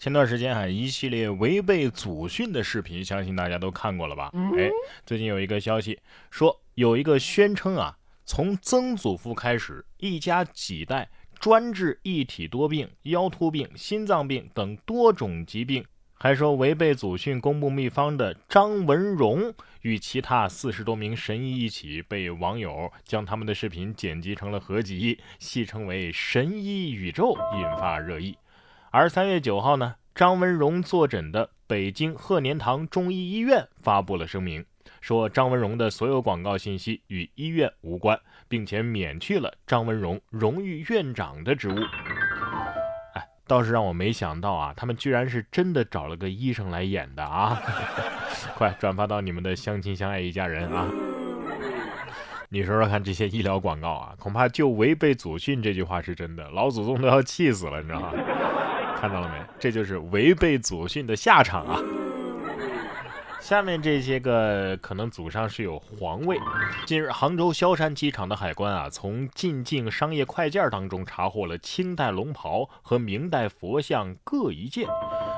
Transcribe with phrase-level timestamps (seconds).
[0.00, 4.32] 前段时间啊，一系列违背祖训的视频，相信大家都看过了吧？
[4.56, 4.70] 哎，
[5.04, 15.84] 最近有一个消息说，有一个宣称啊，从曾祖父开始，一家几代专治一体多病、腰突病、心脏病等多种疾病，
[16.14, 28.34] 还说违背祖训公布秘方的张文荣与其他四十多名神医一起，被网友将他们的视频剪辑成了合集，戏称为“神医宇宙”，引发热议。
[28.92, 34.64] 而三月九号呢，张文荣坐诊的北京鹤年堂中医医院发布了声明，
[35.00, 38.18] 说张文荣的所有广告信息与医院无关，
[38.48, 41.76] 并且免去了张文荣荣誉院长的职务。
[43.14, 47.62] 哎，倒是让我没想到啊，他们居然是真的找了个医生来演的啊！
[48.58, 50.88] 快转发到你们的相亲相爱一家人啊！
[52.48, 58.12] 你说说看，这些医疗广告啊，恐怕就违背祖训这句话是真的，老祖宗都要气死了，你知道吗？
[59.00, 59.42] 看到了没？
[59.58, 61.80] 这就是违背祖训的下场啊！
[63.40, 66.36] 下面这些个可能祖上是有皇位。
[66.84, 74.86] 近日，杭州萧山机场的海关啊，从进境商业快件当中查获了清代龙袍和明代佛像各一件，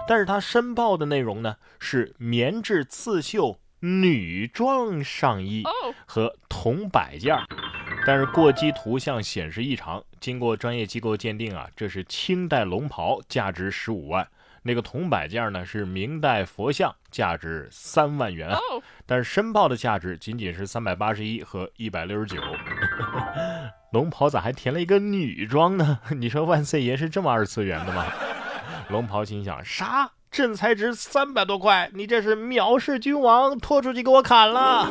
[0.08, 5.62] 但是他申报的内容呢是棉质刺绣女装上衣
[6.05, 7.39] 和铜摆件。
[8.05, 14.25] 但是过机图像显示异常，经过专业机构鉴定啊，这是清代龙袍，价值十五万；
[14.62, 18.50] 那个铜摆件呢是明代佛像，价值三万元。
[19.06, 22.41] 但是申报的价值仅仅是三百八十一和一百六十九。
[23.92, 26.00] 龙袍咋还填了一个女装呢？
[26.19, 28.06] 你说万岁爷是这么二次元的吗？
[28.89, 30.11] 龙袍心想：啥？
[30.30, 34.91] 朕才值三百多块，你这是藐视君王，拖出去给我砍了！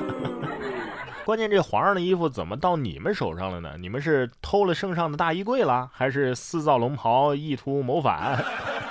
[1.31, 3.77] 关键这皇上的衣服怎么到你们手上了呢？
[3.79, 8.43] 你们是偷了圣上的大衣柜了，还是私造龙袍意图谋反？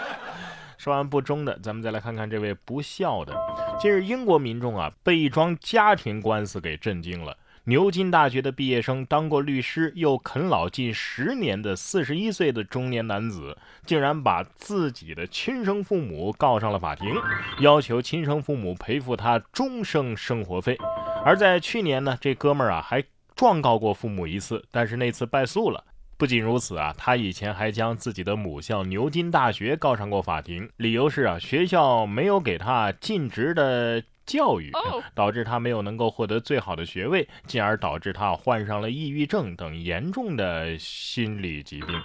[0.79, 3.37] 说完不忠的，咱们再来看看这位不孝的。
[3.79, 7.37] 近日，英国民众啊被一桩家庭官司给震惊了。
[7.65, 17.15] 牛津大学的毕业生，当过律师又啃老近十年的四十一岁的中年男子，竟然把自己的亲生父母告上了法庭，
[17.59, 20.79] 要求亲生父母赔付他终生生活费。
[21.25, 23.05] 而在去年呢，这哥们儿啊还
[23.37, 25.85] 状告过父母一次，但是那次败诉了。
[26.17, 34.73] 不仅如此啊，他以前还将自己的母校牛津大学告上过法庭，理由是啊学校没有给他尽职的教育，
[35.15, 42.03] 导致他没有能够获得最好的学位，进而导致他患上了抑郁症等严重的心理疾病。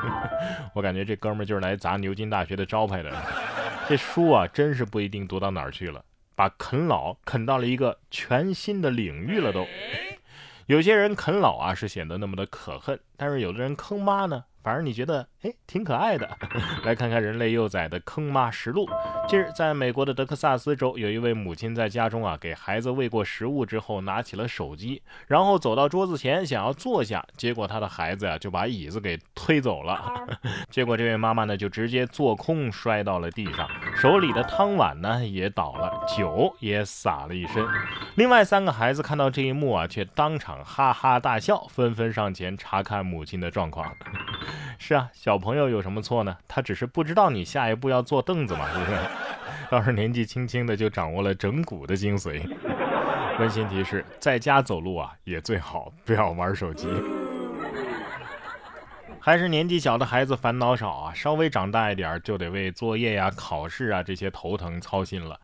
[0.74, 3.10] 我感觉这哥们儿就是来砸牛津大学的招牌的。
[3.88, 6.02] 这书啊，真是不一定读到哪儿去了。
[6.34, 9.66] 把啃老啃到了一个全新的领域了，都
[10.66, 14.44] 有些人啃老啊是显得那么的可恨，但是有的人坑妈呢。
[14.62, 16.26] 反而你觉得哎挺可爱的，
[16.84, 18.88] 来看看人类幼崽的坑妈实录。
[19.28, 30.02] 近日，在美国的德克萨斯州，有一位母亲在家中啊给孩子喂过食物之后，拿起了手机，然后走到桌子前想要坐下，结果他的孩子呀就把椅子给推走了。
[30.70, 37.62] 结果这位妈妈呢就直接坐空摔到了地上，手里的汤碗呢也倒了，酒也洒了一身。
[38.14, 43.94] 另外三个孩子看到这一幕啊，却当场哈哈大笑，纷纷上前查看母亲的状况。
[44.76, 46.36] 是啊，小小朋友有什么错呢？
[46.46, 48.96] 他只是不知道你下一步要坐凳子嘛，是不是？
[49.68, 52.40] 倒是年纪轻轻的就掌握了整蛊的精髓。
[53.40, 56.86] 温馨提示：在家走路啊，也最好不要玩手机。
[59.24, 65.40] 还是年纪小的孩子烦恼少啊，稍微长大一点就得为作业呀、考试啊这些头疼操心了。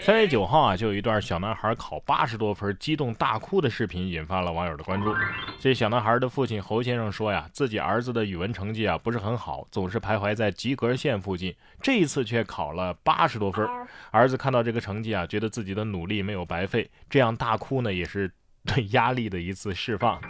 [0.00, 5.14] 三月九号啊，就有一段小男孩考八十多分激动大哭的视频引发了网友的关注。
[5.60, 13.64] 这小男孩的父亲侯先生说呀，自己儿子的语文成绩啊不是很好，总是徘徊在及格线附近，这一次却考了八十多分。
[14.10, 18.28] 儿子看到这个成绩啊，觉得自己的努力没有白费，这样大哭呢，也是
[18.66, 20.20] 对压力的一次释放。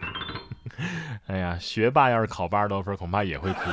[1.27, 3.71] 哎呀，学霸要是考八十多分，恐怕也会哭，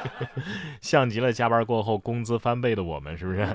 [0.80, 3.46] 像极了加班过后工资翻倍的我们，是不是？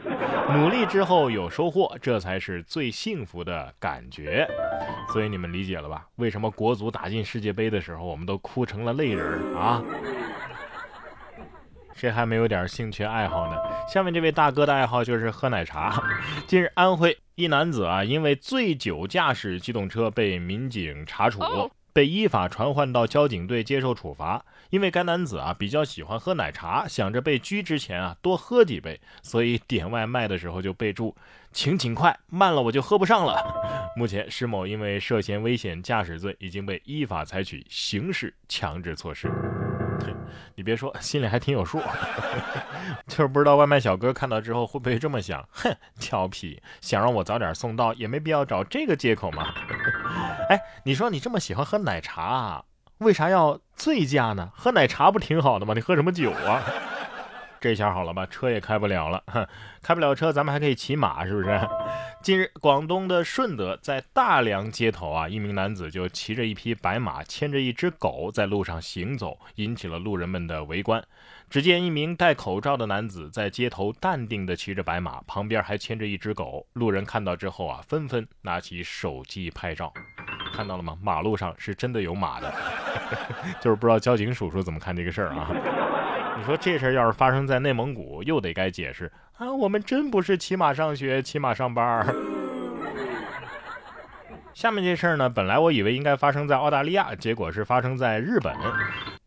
[0.53, 4.47] 努力之后有收获，这才是最幸福的感觉。
[5.11, 6.05] 所以你们理解了吧？
[6.15, 9.81] 为什么国足打进世界杯的时候，我们都哭成了泪人啊？
[11.95, 13.57] 谁还没有点兴趣爱好呢？
[13.87, 16.03] 下面这位大哥的爱好就是喝奶茶。
[16.45, 21.39] 近日，安徽一男子啊，因为醉酒驾驶机动车被民警查处。
[21.93, 31.15] 被依法传唤到交警队接受处罚，因为该男子啊比较喜欢喝奶茶，想着被拘之前啊多喝几杯，所以点外卖的时候就备注
[31.53, 33.37] “请尽快，慢了我就喝不上了”。
[33.95, 39.31] 目前施某因为涉嫌危险驾驶罪已经被依法采取刑事强制措施。
[40.55, 41.79] 你别说，心里还挺有数。
[43.07, 45.47] 就是不知道外卖小哥看到之后会不会这么想？
[45.51, 49.53] 哼，调皮，想让我早点送到，也没必要找这个借口嘛。
[50.49, 52.63] 哎，你说你这么喜欢喝奶茶，
[52.99, 54.49] 为啥要醉驾呢？
[54.55, 55.73] 喝奶茶不挺好的吗？
[55.73, 56.61] 你喝什么酒啊？
[57.63, 59.23] 这下好了吧，车也开不了了，
[59.81, 61.61] 开不了车，咱们还可以骑马，是不是？
[62.21, 71.01] 近日，广东的顺德在大良街头啊，一名男子就骑着一匹白马，牵着一只狗在路上行走，引起了路人们的围观。
[71.49, 76.67] 只见一名戴口罩的男子在街头淡定地骑着白马，旁边还牵着一只狗。
[76.73, 79.93] 路人看到之后啊，纷纷拿起手机拍照。
[80.53, 80.97] 看到了吗？
[81.01, 82.53] 马路上是真的有马的，
[83.61, 85.92] 就是不知道交警叔叔怎么看这个事儿啊？
[86.35, 89.51] 你说这事儿要是发生在内蒙古，又得该解释啊！
[89.53, 92.05] 我们真不是骑马上学，骑马上班。
[94.53, 98.53] 下面这事儿呢，本来我以为应该发生在澳大利亚，结果是发生在日本。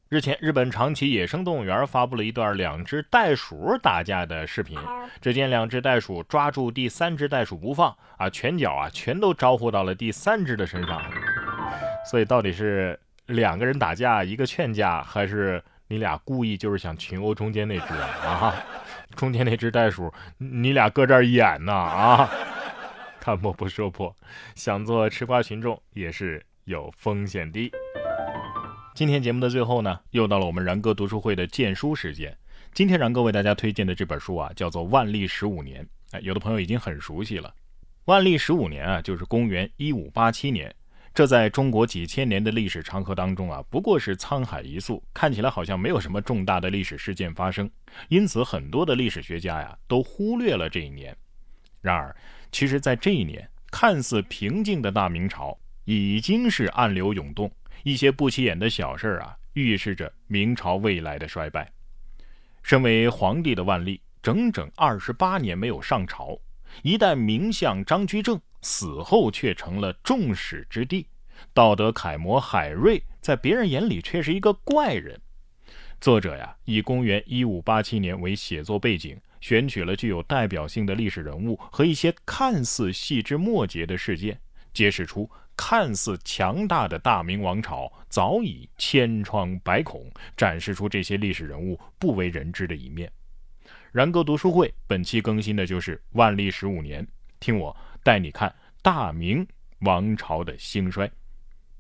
[0.09, 4.79] 日前，日本长崎野生动物园发布了一段两只袋鼠打架的视频。
[5.21, 11.01] 只见两只袋鼠抓住第三只袋鼠不放，啊，拳脚啊全都招呼到了第三只的身上。
[12.11, 15.63] 所以到底是两个人打架，一个劝架，还是？
[15.89, 18.55] 你俩故意就是想群殴中间那只啊，
[19.15, 22.29] 中间那只袋鼠，你俩搁这儿演呢啊？
[23.21, 24.15] 看破不说破，
[24.55, 27.71] 想做吃瓜群众也是有风险的。
[28.95, 32.37] 今天节目的最后呢，又到了我们然哥读书会的荐书时间。
[32.73, 35.85] 今天然哥为大家推荐的这本书啊，叫做《万历十五年》。
[36.13, 37.49] 哎，有的朋友已经很熟悉了，
[38.07, 40.75] 《万历十五年》啊，就是公元一五八七年。
[41.17, 47.71] 这在中国几千年的历史长河当中啊，不过是沧海一粟，看起来好像没有什么重大的历史事件发生，
[48.11, 51.17] 因此很多的历史学家呀都忽略了这一年。
[51.81, 52.15] 然而，
[52.53, 57.51] 其实，在这一年，看似平静的大明朝已经是暗流涌动，
[57.83, 61.73] 一些不起眼的小事儿啊，预示着明朝未来的衰败。
[62.63, 66.39] 身为皇帝的万历，整整二十八年没有上朝，
[66.83, 68.41] 一代名相张居正。
[68.63, 71.07] 死后却成了众矢之的，
[71.55, 75.21] 道德楷模海瑞在别人眼里却是一个怪人。
[76.01, 84.41] 作者呀，以公元一五八七年为写作背景，选取了具有代表性的历史人物和一些看似细枝末节的事件，
[84.73, 93.13] 揭示出看似强大的大明王朝早已千疮百孔，展示出这些历史人物不为人知的一面。
[93.93, 97.07] 然哥读书会本期更新的就是万历十五年，
[97.41, 97.75] 听我。
[98.03, 99.45] 带你看大明
[99.81, 101.11] 王朝的兴衰，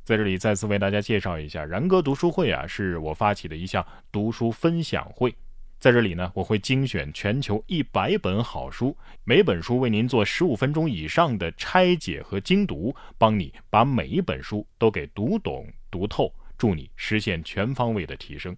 [0.03, 5.32] 在这里再次为大家介绍一下，然哥读书会啊，是我发起的一项读书分享会。
[5.79, 18.56] 在这里呢，我会精选全球一百本好书，每本书为您做十五分钟以上的拆解和精读，帮你把每一本书都给读懂读透，助你实现全方位的提升。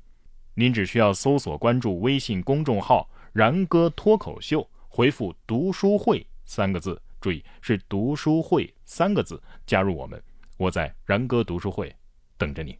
[0.54, 7.00] 您只需要搜索关注微信公众号“然哥脱口秀”，回复“读书会”三个字。
[7.20, 10.22] 注意，是“读书会”三个字，加入我们，
[10.56, 11.94] 我在然哥读书会
[12.36, 12.78] 等着你。